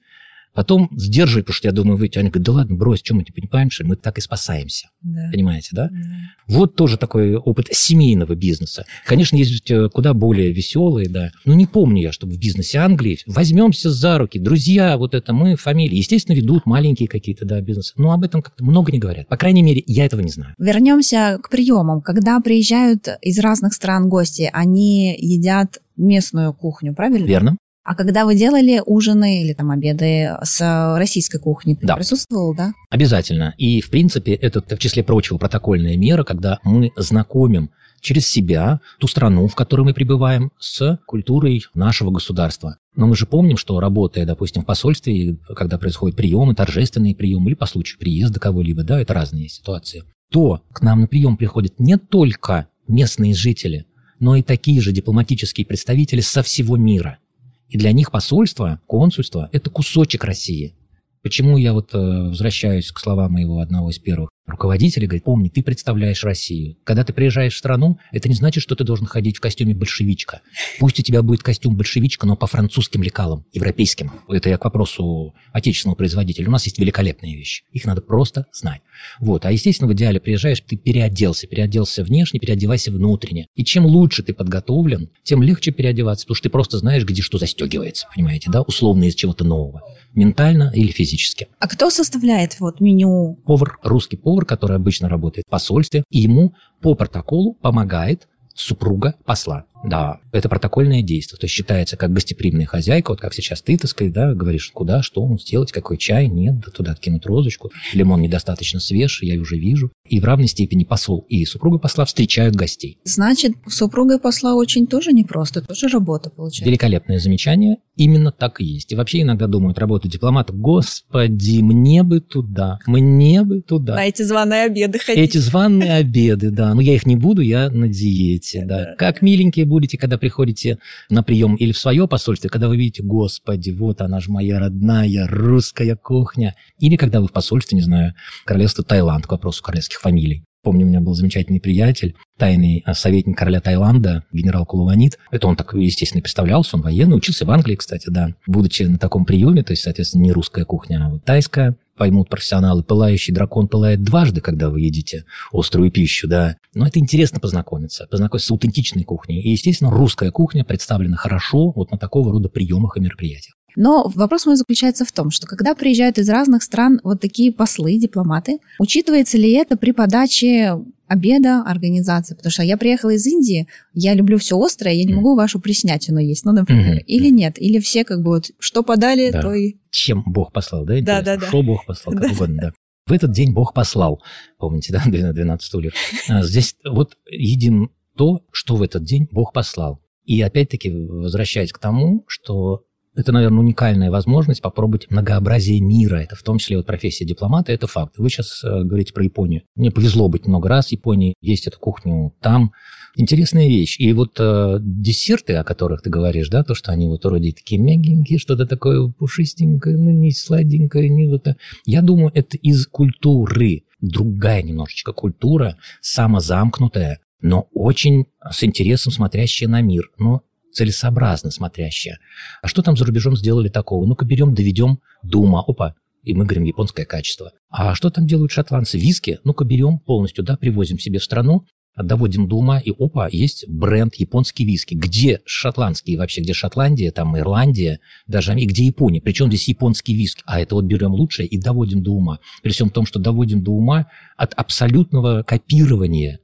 [0.54, 3.32] Потом сдерживать, потому что я думаю, вы, Аня говорит, да ладно, брось, что мы не
[3.32, 4.88] понимаем, что мы так и спасаемся.
[5.02, 5.28] Да.
[5.32, 5.88] Понимаете, да?
[5.88, 5.98] да?
[6.46, 8.84] Вот тоже такой опыт семейного бизнеса.
[9.04, 11.32] Конечно, есть э, куда более веселые, да.
[11.44, 15.56] Но не помню я, чтобы в бизнесе Англии возьмемся за руки, друзья, вот это мы,
[15.56, 15.96] фамилии.
[15.96, 17.94] Естественно, ведут маленькие какие-то, да, бизнесы.
[17.96, 19.26] Но об этом как-то много не говорят.
[19.28, 20.54] По крайней мере, я этого не знаю.
[20.58, 22.00] Вернемся к приемам.
[22.00, 27.26] Когда приезжают из разных стран гости, они едят местную кухню, правильно?
[27.26, 27.56] Верно.
[27.84, 31.96] А когда вы делали ужины или там обеды с российской кухни, ты да.
[31.96, 32.72] присутствовал, да?
[32.90, 33.54] Обязательно.
[33.58, 37.70] И, в принципе, это, в числе прочего, протокольная мера, когда мы знакомим
[38.00, 42.78] через себя ту страну, в которой мы пребываем, с культурой нашего государства.
[42.96, 47.54] Но мы же помним, что работая, допустим, в посольстве, когда происходят приемы, торжественные приемы или
[47.54, 51.98] по случаю приезда кого-либо, да, это разные ситуации, то к нам на прием приходят не
[51.98, 53.86] только местные жители,
[54.20, 57.18] но и такие же дипломатические представители со всего мира–
[57.68, 60.74] и для них посольство, консульство– это кусочек России.
[61.22, 65.62] Почему я вот э, возвращаюсь к словам моего одного из первых руководителей, говорит, помни, ты
[65.62, 66.76] представляешь Россию.
[66.84, 70.42] Когда ты приезжаешь в страну, это не значит, что ты должен ходить в костюме большевичка.
[70.78, 74.12] Пусть у тебя будет костюм большевичка, но по французским лекалам, европейским.
[74.28, 76.48] Это я к вопросу отечественного производителя.
[76.48, 77.64] У нас есть великолепные вещи.
[77.72, 78.82] Их надо просто знать.
[79.20, 79.44] Вот.
[79.44, 81.46] А, естественно, в идеале приезжаешь, ты переоделся.
[81.46, 83.46] Переоделся внешне, переодевайся внутренне.
[83.54, 87.38] И чем лучше ты подготовлен, тем легче переодеваться, потому что ты просто знаешь, где что
[87.38, 89.82] застегивается, понимаете, да, условно из чего-то нового
[90.14, 91.48] ментально или физически.
[91.58, 93.38] А кто составляет вот меню?
[93.44, 99.64] Повар, русский повар, который обычно работает в посольстве, и ему по протоколу помогает супруга посла.
[99.82, 101.38] Да, это протокольное действие.
[101.38, 105.02] То есть считается как гостеприимная хозяйка, вот как сейчас ты, так сказать, да, говоришь, куда,
[105.02, 109.90] что сделать, какой чай, нет, да туда откинуть розочку, лимон недостаточно свеж, я уже вижу.
[110.08, 112.98] И в равной степени посол и супруга посла встречают гостей.
[113.04, 116.64] Значит, супруга посла очень тоже непросто, тоже работа получается.
[116.64, 117.76] Великолепное замечание.
[117.96, 118.90] Именно так и есть.
[118.92, 123.94] И вообще иногда думают, работа дипломата, господи, мне бы туда, мне бы туда.
[123.94, 125.30] На эти званые обеды ходить.
[125.30, 126.74] Эти званые обеды, да.
[126.74, 128.94] Но я их не буду, я на диете, да.
[128.98, 130.78] Как миленькие будете, когда приходите
[131.10, 135.26] на прием или в свое посольство, когда вы видите, господи, вот она же моя родная
[135.26, 136.54] русская кухня.
[136.78, 140.44] Или когда вы в посольстве, не знаю, королевство Таиланд, к вопросу королевских фамилий.
[140.64, 145.18] Помню, у меня был замечательный приятель, тайный а, советник короля Таиланда, генерал Кулуанит.
[145.30, 148.30] Это он так, естественно, представлялся, он военный, учился в Англии, кстати, да.
[148.46, 152.82] Будучи на таком приеме, то есть, соответственно, не русская кухня, а вот тайская, поймут профессионалы,
[152.82, 156.56] пылающий дракон пылает дважды, когда вы едите острую пищу, да.
[156.74, 159.42] Но это интересно познакомиться, познакомиться с аутентичной кухней.
[159.42, 163.54] И, естественно, русская кухня представлена хорошо вот на такого рода приемах и мероприятиях.
[163.76, 167.98] Но вопрос мой заключается в том, что когда приезжают из разных стран вот такие послы,
[167.98, 172.34] дипломаты, учитывается ли это при подаче обеда организации?
[172.34, 176.18] Потому что я приехала из Индии, я люблю все острое, я не могу вашу приснятину
[176.18, 176.96] есть, ну, например.
[176.96, 177.04] Mm-hmm.
[177.06, 179.42] Или нет, или все как бы вот что подали, да.
[179.42, 179.74] то и...
[179.90, 181.00] Чем Бог послал, да?
[181.00, 181.46] Да, да, да.
[181.46, 182.72] Что Бог послал, как угодно, да.
[183.06, 184.22] В этот день Бог послал,
[184.58, 185.94] помните, да, 12 стульев.
[186.28, 190.00] А, здесь вот едим то, что в этот день Бог послал.
[190.24, 196.16] И опять-таки, возвращаясь к тому, что это, наверное, уникальная возможность попробовать многообразие мира.
[196.16, 198.18] Это в том числе вот профессия дипломата, это факт.
[198.18, 199.62] Вы сейчас э, говорите про Японию.
[199.76, 202.72] Мне повезло быть много раз в Японии, есть эту кухню там.
[203.16, 203.96] Интересная вещь.
[204.00, 207.80] И вот э, десерты, о которых ты говоришь, да, то, что они вот вроде такие
[207.80, 211.46] мягенькие, что-то такое пушистенькое, ну, не сладенькое, не вот...
[211.86, 219.80] Я думаю, это из культуры другая немножечко культура, самозамкнутая, но очень с интересом смотрящая на
[219.80, 220.42] мир, но
[220.74, 222.18] целесообразно смотрящая.
[222.62, 224.04] А что там за рубежом сделали такого?
[224.06, 225.64] Ну-ка берем, доведем Дума.
[225.66, 227.52] Опа, и мы говорим японское качество.
[227.70, 228.98] А что там делают шотландцы?
[228.98, 229.38] Виски?
[229.44, 231.64] Ну-ка берем полностью, да, привозим себе в страну,
[232.02, 234.94] доводим до ума, и опа, есть бренд японский виски.
[234.94, 239.20] Где шотландские вообще, где Шотландия, там Ирландия, даже и где Япония?
[239.20, 240.42] Причем здесь японский виски?
[240.46, 242.40] А это вот берем лучшее и доводим до ума.
[242.62, 244.06] При всем том, что доводим до ума
[244.36, 246.40] от абсолютного копирования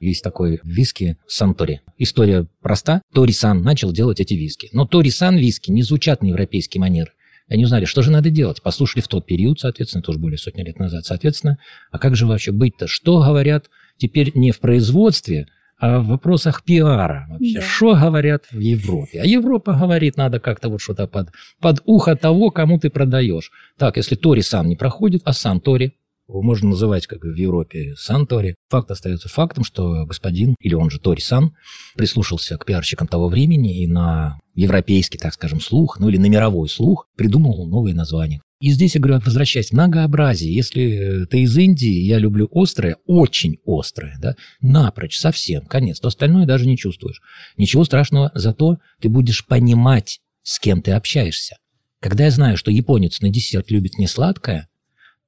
[0.00, 1.80] есть такой виски Сантори.
[1.98, 3.02] История проста.
[3.12, 4.68] Тори-сан начал делать эти виски.
[4.72, 7.12] Но Тори-сан виски не звучат на европейский манер.
[7.48, 8.62] Они узнали, что же надо делать.
[8.62, 11.58] Послушали в тот период, соответственно, тоже более сотни лет назад, соответственно.
[11.90, 12.86] А как же вообще быть-то?
[12.86, 15.48] Что говорят теперь не в производстве,
[15.80, 17.54] а в вопросах пиара вообще.
[17.54, 17.62] Да.
[17.62, 19.20] Что говорят в Европе?
[19.20, 23.50] А Европа говорит, надо как-то вот что-то под, под ухо того, кому ты продаешь.
[23.78, 25.94] Так, если Тори сам не проходит, а сам Тори
[26.30, 28.54] его можно называть, как в Европе, Сан-Тори.
[28.68, 31.54] Факт остается фактом, что господин, или он же Тори-сан,
[31.96, 36.68] прислушался к пиарщикам того времени и на европейский, так скажем, слух, ну или на мировой
[36.68, 38.40] слух, придумал новые названия.
[38.60, 40.54] И здесь, я говорю, возвращаясь, многообразие.
[40.54, 46.46] Если ты из Индии, я люблю острое, очень острое, да, напрочь, совсем, конец, то остальное
[46.46, 47.22] даже не чувствуешь.
[47.56, 51.56] Ничего страшного, зато ты будешь понимать, с кем ты общаешься.
[52.00, 54.68] Когда я знаю, что японец на десерт любит не сладкое,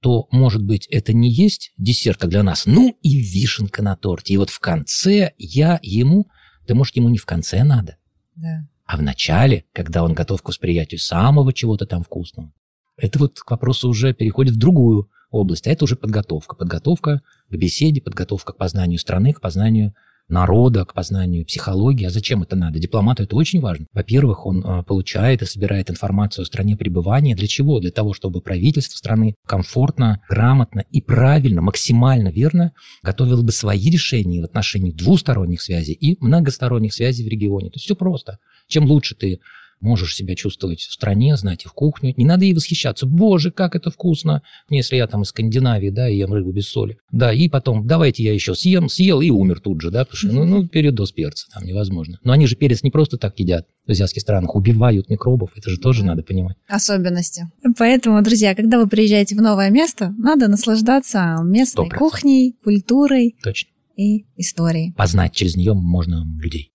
[0.03, 4.35] то, может быть, это не есть десерт, как для нас, ну и вишенка на торте.
[4.35, 6.27] И вот в конце я ему,
[6.67, 7.97] да может, ему не в конце надо,
[8.35, 8.67] да.
[8.85, 12.53] а в начале, когда он готов к восприятию самого чего-то там вкусного.
[12.97, 16.57] Это вот к вопросу уже переходит в другую область, а это уже подготовка.
[16.57, 19.95] Подготовка к беседе, подготовка к познанию страны, к познанию
[20.29, 22.07] народа, к познанию психологии.
[22.07, 22.79] А зачем это надо?
[22.79, 23.87] Дипломату это очень важно.
[23.93, 27.35] Во-первых, он э, получает и собирает информацию о стране пребывания.
[27.35, 27.81] Для чего?
[27.81, 34.41] Для того, чтобы правительство страны комфортно, грамотно и правильно, максимально верно готовило бы свои решения
[34.41, 37.69] в отношении двусторонних связей и многосторонних связей в регионе.
[37.69, 38.39] То есть все просто.
[38.69, 39.41] Чем лучше ты
[39.83, 42.15] можешь себя чувствовать в стране, знать их кухню.
[42.17, 43.07] Не надо ей восхищаться.
[43.07, 46.97] Боже, как это вкусно, если я там из Скандинавии, да, и ем рыбу без соли.
[47.11, 50.29] Да, и потом, давайте я еще съем, съел и умер тут же, да, потому что,
[50.29, 52.19] ну, ну передоз перца там невозможно.
[52.23, 55.79] Но они же перец не просто так едят в азиатских странах, убивают микробов, это же
[55.79, 56.57] тоже надо понимать.
[56.69, 57.51] Особенности.
[57.77, 61.97] Поэтому, друзья, когда вы приезжаете в новое место, надо наслаждаться местной 100%.
[61.97, 63.37] кухней, культурой.
[63.43, 63.69] Точно.
[63.97, 64.95] И историей.
[64.97, 66.73] Познать через нее можно людей.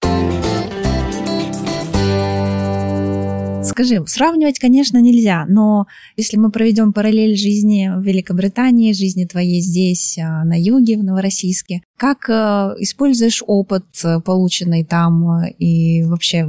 [3.77, 5.85] Скажи, сравнивать, конечно, нельзя, но
[6.15, 11.83] если мы проведем параллель жизни в Великобритании, жизни твоей здесь, а, на юге, в Новороссийске,
[11.95, 12.33] как э,
[12.79, 16.47] используешь опыт, э, полученный там, э, и вообще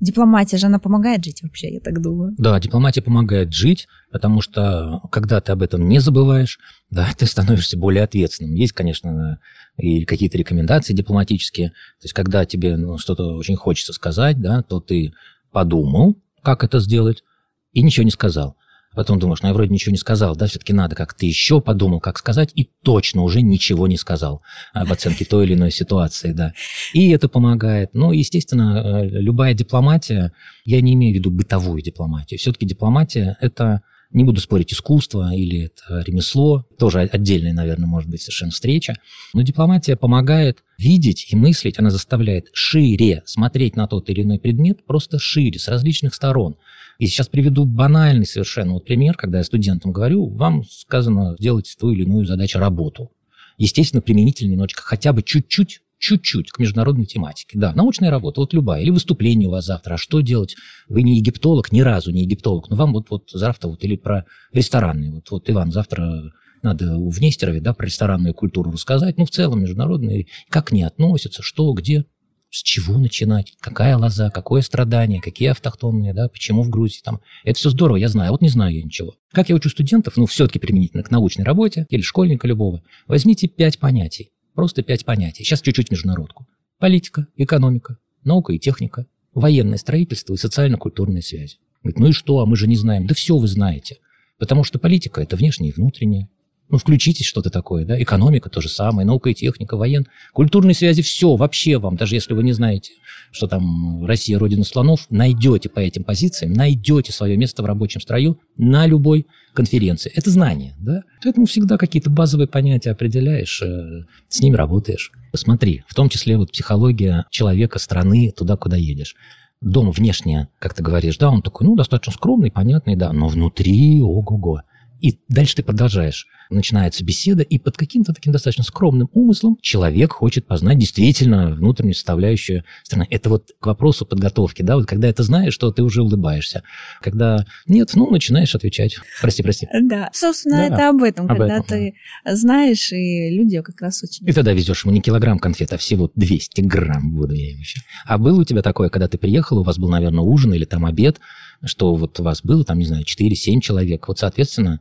[0.00, 2.34] Дипломатия же, она помогает жить вообще, я так думаю.
[2.38, 6.58] Да, дипломатия помогает жить, потому что когда ты об этом не забываешь,
[6.90, 8.54] да, ты становишься более ответственным.
[8.54, 9.38] Есть, конечно,
[9.76, 11.70] и какие-то рекомендации дипломатические.
[11.70, 15.12] То есть, когда тебе ну, что-то очень хочется сказать, да, то ты
[15.52, 17.24] подумал, как это сделать,
[17.72, 18.56] и ничего не сказал.
[18.94, 22.16] Потом думаешь, ну я вроде ничего не сказал, да, все-таки надо как-то еще подумал, как
[22.16, 24.40] сказать, и точно уже ничего не сказал
[24.72, 26.52] об оценке той или иной ситуации, да.
[26.92, 27.90] И это помогает.
[27.92, 30.32] Ну, естественно, э, любая дипломатия,
[30.64, 33.82] я не имею в виду бытовую дипломатию, все-таки дипломатия– это
[34.14, 38.94] не буду спорить, искусство или это ремесло, тоже отдельная, наверное, может быть совершенно встреча.
[39.34, 44.86] Но дипломатия помогает видеть и мыслить, она заставляет шире смотреть на тот или иной предмет,
[44.86, 46.56] просто шире, с различных сторон.
[46.98, 51.90] И сейчас приведу банальный совершенно вот пример, когда я студентам говорю, вам сказано сделать ту
[51.90, 53.10] или иную задачу, работу.
[53.58, 57.58] Естественно, применительно немножечко, хотя бы чуть-чуть чуть-чуть к международной тематике.
[57.58, 58.82] Да, научная работа, вот любая.
[58.82, 59.94] Или выступление у вас завтра.
[59.94, 60.54] А что делать?
[60.86, 64.26] Вы не египтолог, ни разу не египтолог, но вам вот, вот завтра вот или про
[64.52, 65.10] ресторанный.
[65.10, 66.30] Вот, вот Иван, завтра
[66.62, 69.16] надо в Нестерове, да, про ресторанную культуру рассказать.
[69.16, 72.04] Ну, в целом, международные, как не относятся, что, где,
[72.50, 77.22] с чего начинать, какая лоза, какое страдание, какие автохтонные, да, почему в Грузии там.
[77.44, 79.14] Это все здорово, я знаю, вот не знаю я ничего.
[79.32, 83.78] Как я учу студентов, ну, все-таки применительно к научной работе или школьника любого, возьмите пять
[83.78, 84.33] понятий.
[84.54, 85.44] Просто пять понятий.
[85.44, 86.46] Сейчас чуть-чуть международку.
[86.78, 91.56] Политика, экономика, наука и техника, военное строительство и социально-культурные связи.
[91.82, 93.06] Говорит, ну и что, а мы же не знаем.
[93.06, 93.98] Да все вы знаете.
[94.38, 96.28] Потому что политика– это внешнее и внутреннее.
[96.74, 101.02] Ну, включитесь что-то такое, да, экономика то же самое, наука и техника, воен, культурные связи,
[101.02, 102.94] все, вообще вам, даже если вы не знаете,
[103.30, 108.40] что там Россия родина слонов, найдете по этим позициям, найдете свое место в рабочем строю
[108.56, 110.10] на любой конференции.
[110.16, 111.02] Это знание, да.
[111.22, 115.12] Поэтому всегда какие-то базовые понятия определяешь, э, с ними работаешь.
[115.30, 119.14] Посмотри, в том числе вот психология человека, страны, туда, куда едешь
[119.60, 124.02] дом внешне, как ты говоришь, да, он такой, ну, достаточно скромный, понятный, да, но внутри,
[124.02, 124.62] ого-го,
[125.00, 126.26] И дальше ты продолжаешь.
[126.50, 132.64] Начинается беседа, и под каким-то таким достаточно скромным умыслом человек хочет познать действительно внутреннюю составляющую
[132.82, 133.06] страны.
[133.10, 136.62] Это вот к вопросу подготовки, да, вот когда это знаешь, что ты уже улыбаешься.
[137.00, 138.96] Когда нет, ну, начинаешь отвечать.
[139.20, 139.68] Прости, прости.
[139.82, 144.02] Да, собственно, Да, это об этом, об когда этом, ты знаешь, и люди как раз
[144.02, 144.28] очень...
[144.28, 147.80] И тогда везешь ему не килограмм конфет, а всего 200 грамм буду я им еще.
[148.06, 150.84] А было у тебя такое, когда ты приехал, у вас был, наверное, ужин или там
[150.84, 151.20] обед,
[151.64, 154.08] что вот у вас было, там, не знаю, 4-7 человек.
[154.08, 154.80] Вот, соответственно,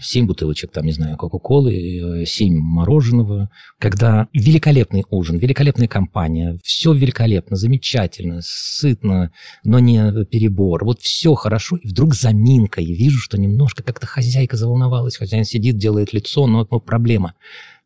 [0.00, 3.50] 7 бутылочек, там, не знаю, Кока-Колы, 7 мороженого.
[3.78, 9.32] Когда великолепный ужин, великолепная компания, все великолепно, замечательно, сытно,
[9.64, 10.84] но не перебор.
[10.84, 15.76] Вот все хорошо, и вдруг заминка, и вижу, что немножко как-то хозяйка заволновалась, хозяин сидит,
[15.76, 17.34] делает лицо, но вот проблема.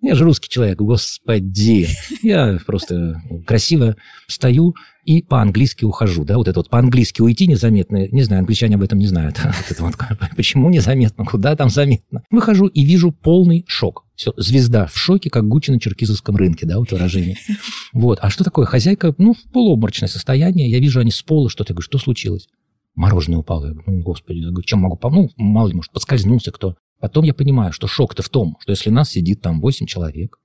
[0.01, 1.89] Я же русский человек, господи.
[2.23, 3.97] Я просто красиво
[4.29, 4.75] стою
[5.07, 8.99] и по-английски ухожу, да, вот это вот по-английски уйти незаметно, не знаю, англичане об этом
[8.99, 9.41] не знают.
[9.47, 9.95] Вот это вот,
[10.37, 12.25] почему незаметно, куда там заметно.
[12.31, 14.05] Выхожу и вижу полный шок.
[14.17, 17.37] Все, звезда в шоке, как Гуччи на черкизовском рынке, да, вот выражение.
[17.93, 18.67] Вот, а что такое?
[18.67, 22.49] Хозяйка, ну, в полуобморочное состояние, я вижу, они с пола что-то, я говорю, что случилось?
[22.95, 23.67] Мороженое упало.
[23.67, 25.31] Я говорю, ну, господи, я говорю, чем могу помочь?
[25.37, 26.77] Ну, мало ли, может, подскользнулся кто.
[27.01, 30.39] Потом я понимаю, что шок-то в том, что если нас сидит там 8 человек,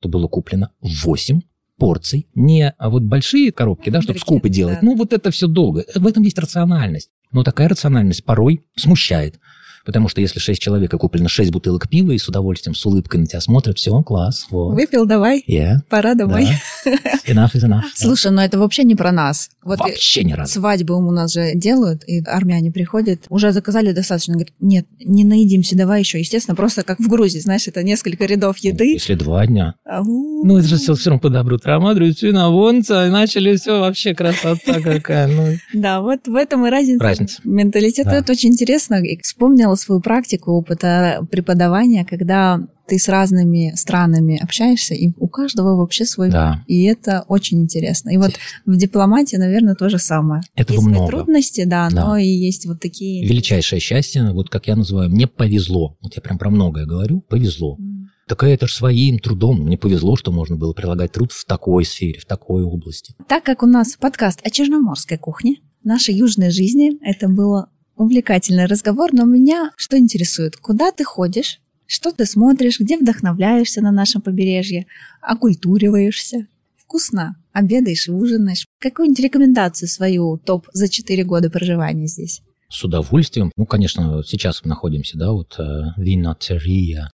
[0.00, 1.40] то было куплено 8
[1.78, 4.80] порций, не а вот большие коробки, да, чтобы скупы делать.
[4.80, 4.86] да.
[4.86, 5.84] Ну, вот это все долго.
[5.94, 7.10] В этом есть рациональность.
[7.32, 9.38] Но такая рациональность порой смущает.
[9.86, 13.20] Потому что если 6 человек и куплено 6 бутылок пива и с удовольствием, с улыбкой
[13.20, 14.74] на тебя смотрят, все, класс, вот.
[14.74, 16.48] Выпил, давай, Yeah, пора домой.
[16.84, 16.92] да.
[17.26, 17.82] Enough is enough.
[17.94, 19.48] Слушай, но это вообще не про нас.
[19.62, 20.48] Вот Вообще не рад.
[20.48, 25.76] свадьбы у нас же делают, и армяне приходят, уже заказали достаточно, говорят, нет, не наедимся,
[25.76, 26.18] давай еще.
[26.18, 28.92] Естественно, просто как в Грузии, знаешь, это несколько рядов еды.
[28.94, 29.74] Если два дня.
[29.84, 30.44] Ау.
[30.44, 31.58] Ну, это же все, все равно по добру.
[31.58, 35.28] Трамадру, свиновонца, и начали все вообще красота какая.
[35.28, 37.02] Ну, Да, вот в этом и разница.
[37.04, 37.40] Разница.
[37.44, 38.10] Менталитета.
[38.10, 38.16] Да.
[38.16, 38.96] Это очень интересно.
[38.96, 45.76] И вспомнила свою практику опыта преподавания, когда ты с разными странами общаешься, и у каждого
[45.76, 46.62] вообще свой да.
[46.66, 48.10] И это очень интересно.
[48.10, 48.32] И вот
[48.64, 50.42] в дипломатии, наверное, то же самое.
[50.54, 51.08] Этого есть много.
[51.08, 52.04] трудности, да, Да.
[52.06, 53.26] но и есть вот такие...
[53.26, 55.96] Величайшее счастье, вот как я называю, мне повезло.
[56.00, 57.76] Вот я прям про многое говорю, повезло.
[57.78, 58.08] М.
[58.28, 59.62] Так это же своим трудом.
[59.62, 63.14] Мне повезло, что можно было прилагать труд в такой сфере, в такой области.
[63.28, 69.12] Так как у нас подкаст о черноморской кухне, нашей южной жизни, это был увлекательный разговор,
[69.12, 70.56] но меня что интересует?
[70.56, 71.60] Куда ты ходишь?
[71.86, 72.80] Что ты смотришь?
[72.80, 74.86] Где вдохновляешься на нашем побережье?
[75.20, 76.46] Окультуриваешься?
[76.76, 78.66] Вкусно обедаешь и ужинаешь.
[78.78, 82.42] Какую-нибудь рекомендацию свою топ за 4 года проживания здесь?
[82.68, 83.52] С удовольствием.
[83.56, 87.10] Ну, конечно, сейчас мы находимся, да, вот э, винотерия.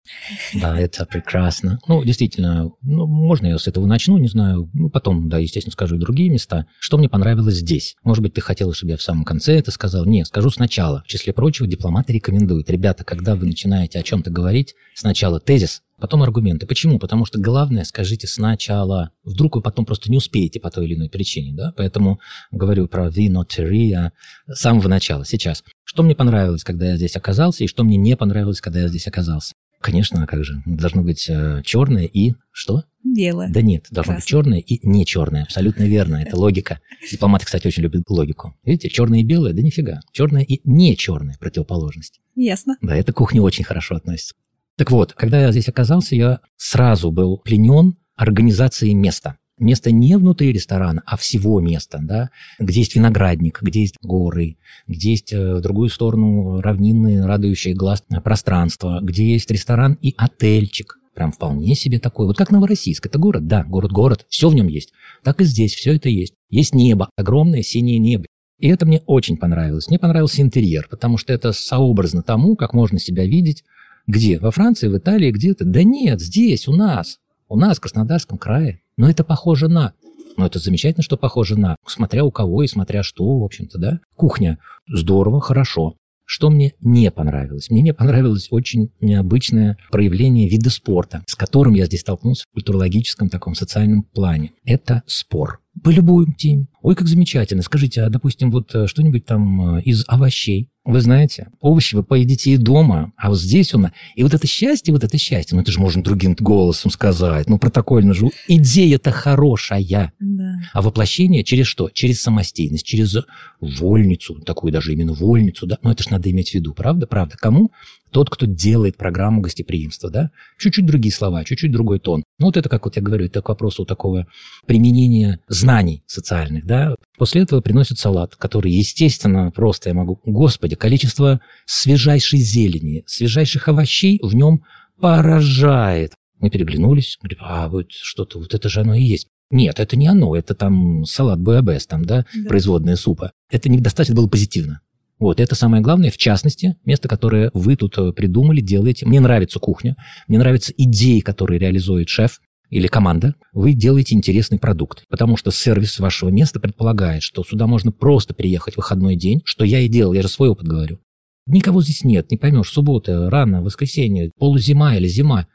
[0.53, 1.79] Да, это прекрасно.
[1.87, 4.69] Ну, действительно, ну, можно я с этого начну, не знаю.
[4.73, 6.67] Ну, потом, да, естественно, скажу и другие места.
[6.79, 7.95] Что мне понравилось здесь?
[8.03, 10.05] Может быть, ты хотел, чтобы я в самом конце это сказал?
[10.05, 11.03] Нет, скажу сначала.
[11.05, 12.69] В числе прочего, дипломаты рекомендуют.
[12.69, 16.67] Ребята, когда вы начинаете о чем-то говорить, сначала тезис, потом аргументы.
[16.67, 16.99] Почему?
[16.99, 19.11] Потому что главное скажите сначала.
[19.23, 21.73] Вдруг вы потом просто не успеете по той или иной причине, да?
[21.77, 22.19] Поэтому
[22.51, 24.11] говорю про винотерия
[24.47, 25.63] с самого начала, сейчас.
[25.85, 29.07] Что мне понравилось, когда я здесь оказался, и что мне не понравилось, когда я здесь
[29.07, 29.53] оказался?
[29.81, 30.61] Конечно, а как же?
[30.65, 32.83] Должно быть э, черное и что?
[33.03, 33.49] Белое.
[33.49, 34.43] Да нет, должно быть Красное.
[34.43, 35.43] черное и не черное.
[35.43, 36.17] Абсолютно верно.
[36.17, 36.79] Это логика.
[37.11, 38.55] Дипломаты, кстати, очень любят логику.
[38.63, 40.01] Видите, черное и белое, да нифига.
[40.11, 42.21] Черное и не черное противоположность.
[42.35, 42.77] Ясно.
[42.81, 44.35] Да, эта кухня очень хорошо относится.
[44.81, 49.37] Так вот, когда я здесь оказался, я сразу был пленен организацией места.
[49.59, 55.11] Место не внутри ресторана, а всего места, да, где есть виноградник, где есть горы, где
[55.11, 60.97] есть э, в другую сторону равнинные, радующие глаз пространства, где есть ресторан и отельчик.
[61.13, 62.25] Прям вполне себе такой.
[62.25, 63.05] Вот как Новороссийск.
[63.05, 64.93] Это город, да, город-город, все в нем есть.
[65.23, 66.33] Так и здесь все это есть.
[66.49, 68.25] Есть небо, огромное синее небо.
[68.57, 69.89] И это мне очень понравилось.
[69.89, 73.63] Мне понравился интерьер, потому что это сообразно тому, как можно себя видеть
[74.07, 74.39] где?
[74.39, 75.65] Во Франции, в Италии, где-то?
[75.65, 77.19] Да нет, здесь, у нас.
[77.47, 78.81] У нас, в Краснодарском крае.
[78.97, 79.93] Но это похоже на...
[80.37, 81.75] Но это замечательно, что похоже на...
[81.85, 83.99] Смотря у кого и смотря что, в общем-то, да?
[84.15, 84.57] Кухня.
[84.87, 85.95] Здорово, хорошо.
[86.33, 87.69] Что мне не понравилось?
[87.69, 93.27] Мне не понравилось очень необычное проявление вида спорта, с которым я здесь столкнулся в культурологическом
[93.27, 94.53] таком социальном плане.
[94.63, 95.59] Это спор.
[95.83, 96.67] По любой теме.
[96.81, 97.63] Ой, как замечательно.
[97.63, 100.69] Скажите, а, допустим, вот э, что-нибудь там э, из овощей?
[100.91, 103.91] Вы знаете, овощи вы поедите и дома, а вот здесь нас...
[104.15, 107.58] И вот это счастье, вот это счастье, ну это же можно другим голосом сказать, ну
[107.58, 108.30] протокольно же.
[108.49, 110.13] Идея-то хорошая.
[110.20, 110.55] Да.
[110.74, 111.89] А воплощение через что?
[111.89, 113.15] Через самостийность, через
[113.61, 115.78] вольницу, такую даже именно вольницу, да?
[115.82, 117.07] Но это же надо иметь в виду, правда?
[117.07, 117.38] Правда.
[117.39, 117.72] Кому?
[118.12, 120.32] Тот, кто делает программу гостеприимства, да?
[120.57, 122.24] Чуть-чуть другие слова, чуть-чуть другой тон.
[122.39, 124.28] Ну, вот это, как вот я говорю, это к вопросу такого
[124.66, 126.95] применения знаний социальных, да?
[127.18, 130.20] После этого приносят салат, который, естественно, просто я могу...
[130.26, 134.64] Господи, количество свежайшей зелени, свежайших овощей в нем
[134.99, 136.14] поражает.
[136.39, 139.28] Мы переглянулись, говорим, а вот что-то, вот это же оно и есть.
[139.51, 142.47] Нет, это не оно, это там салат БАБС, там, да, да.
[142.47, 143.34] производная супа.
[143.49, 144.82] Это недостаточно было позитивно.
[145.22, 149.05] Вот, это самое главное, в частности, место, которое вы тут э, придумали, делаете.
[149.05, 149.95] Мне нравится кухня,
[150.28, 152.41] мне нравятся идеи, которые реализует шеф
[152.72, 153.36] или команда.
[153.53, 158.74] Вы делаете интересный продукт, потому что сервис вашего места предполагает, что сюда можно просто приехать
[158.74, 160.97] в выходной день, что я и делал, я же свой опыт говорю.
[161.45, 165.45] Никого здесь нет, не поймешь, суббота, рано, воскресенье, полузима или зима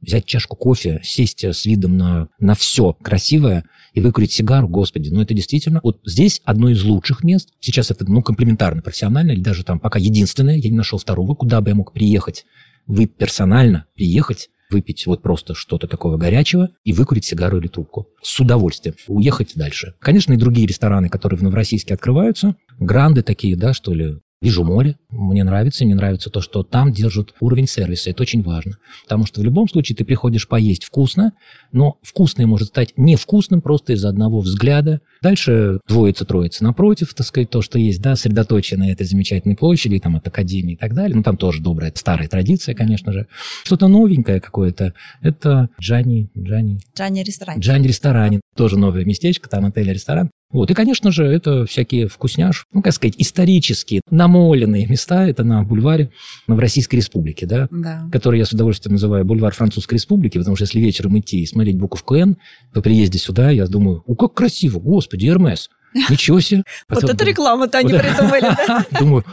[0.00, 5.22] взять чашку кофе, сесть с видом на, на все красивое и выкурить сигару, господи, ну
[5.22, 9.64] это действительно, вот здесь одно из лучших мест, сейчас это, ну, комплементарно, профессионально, или даже
[9.64, 12.44] там пока единственное, я не нашел второго, куда бы я мог приехать,
[12.86, 18.08] вы персонально приехать, выпить вот просто что-то такого горячего и выкурить сигару или трубку.
[18.22, 18.96] С удовольствием.
[19.06, 19.94] Уехать дальше.
[20.00, 24.94] Конечно, и другие рестораны, которые в Новороссийске открываются, гранды такие, да, что ли, Вижу море,
[25.10, 28.78] мне нравится, мне нравится то, что там держат уровень сервиса, это очень важно.
[29.02, 31.32] Потому что в любом случае ты приходишь поесть вкусно,
[31.72, 35.00] но вкусное может стать невкусным просто из-за одного взгляда.
[35.20, 40.14] Дальше двоится-троица напротив, так сказать, то, что есть, да, средоточие на этой замечательной площади, там
[40.14, 41.16] от Академии и так далее.
[41.16, 43.26] Ну, там тоже добрая, старая традиция, конечно же.
[43.64, 46.78] Что-то новенькое какое-то, это Джани, Джани...
[46.96, 47.58] Джани ресторан.
[47.58, 50.30] Джани ресторане, тоже новое местечко, там отель-ресторан.
[50.50, 50.70] Вот.
[50.70, 55.26] И, конечно же, это всякие вкусняш, ну, как сказать, исторические, намоленные места.
[55.26, 56.10] Это на бульваре
[56.46, 58.08] Новороссийской Республики, да, да.
[58.12, 61.78] который я с удовольствием называю бульвар Французской Республики, потому что если вечером идти и смотреть
[61.78, 62.36] буковку «Н»,
[62.72, 65.68] по приезде сюда, я думаю, о, как красиво, господи, Эрмес.
[66.10, 66.62] Ничего себе.
[66.88, 68.56] Вот это реклама-то они придумали.
[68.98, 69.24] Думаю,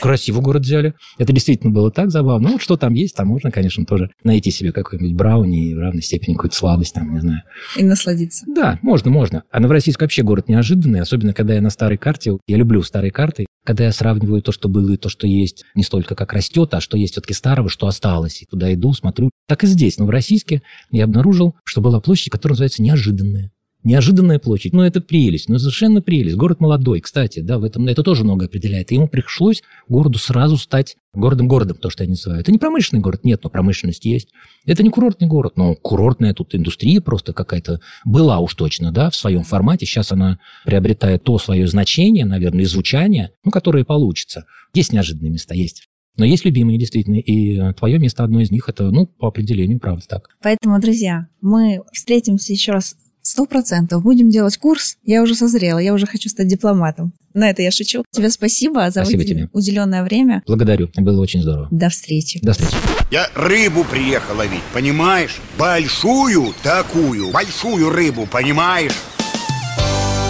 [0.00, 0.94] красиво город взяли.
[1.18, 2.48] Это действительно было так забавно.
[2.48, 5.78] Ну, вот что там есть, там можно, конечно, тоже найти себе какой-нибудь брауни и в
[5.78, 7.42] равной степени какую-то сладость, там, не знаю.
[7.76, 8.44] И насладиться.
[8.48, 9.44] Да, можно, можно.
[9.50, 12.38] А Новороссийск вообще город неожиданный, особенно когда я на старой карте.
[12.46, 15.82] Я люблю старые карты, когда я сравниваю то, что было и то, что есть, не
[15.82, 18.42] столько как растет, а что есть все-таки старого, что осталось.
[18.42, 19.30] И туда иду, смотрю.
[19.46, 23.50] Так и здесь, в Новороссийске, я обнаружил, что была площадь, которая называется «Неожиданная».
[23.84, 24.72] Неожиданная площадь.
[24.72, 25.48] Ну, это прелесть.
[25.48, 26.36] Ну, совершенно прелесть.
[26.36, 28.90] Город молодой, кстати, да, в этом это тоже много определяет.
[28.90, 32.40] И ему пришлось городу сразу стать городом-городом, то, что я называю.
[32.40, 34.28] Это не промышленный город, нет, но промышленность есть.
[34.66, 39.16] Это не курортный город, но курортная тут индустрия просто какая-то была уж точно, да, в
[39.16, 39.86] своем формате.
[39.86, 44.44] Сейчас она приобретает то свое значение, наверное, и звучание, ну, которое получится.
[44.74, 45.88] Есть неожиданные места, есть.
[46.16, 50.04] Но есть любимые, действительно, и твое место одно из них, это, ну, по определению, правда
[50.08, 50.30] так.
[50.42, 52.96] Поэтому, друзья, мы встретимся еще раз
[53.28, 54.02] Сто процентов.
[54.02, 54.96] Будем делать курс.
[55.04, 57.12] Я уже созрела, я уже хочу стать дипломатом.
[57.34, 58.02] На это я шучу.
[58.10, 59.50] Тебе спасибо за спасибо тебе.
[59.52, 60.42] уделенное время.
[60.46, 60.88] Благодарю.
[60.96, 61.68] Было очень здорово.
[61.70, 62.40] До встречи.
[62.40, 62.72] До встречи.
[63.10, 65.36] Я рыбу приехал ловить, понимаешь?
[65.58, 68.96] Большую такую, большую рыбу, понимаешь?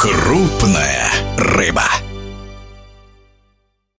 [0.00, 1.84] Крупная рыба.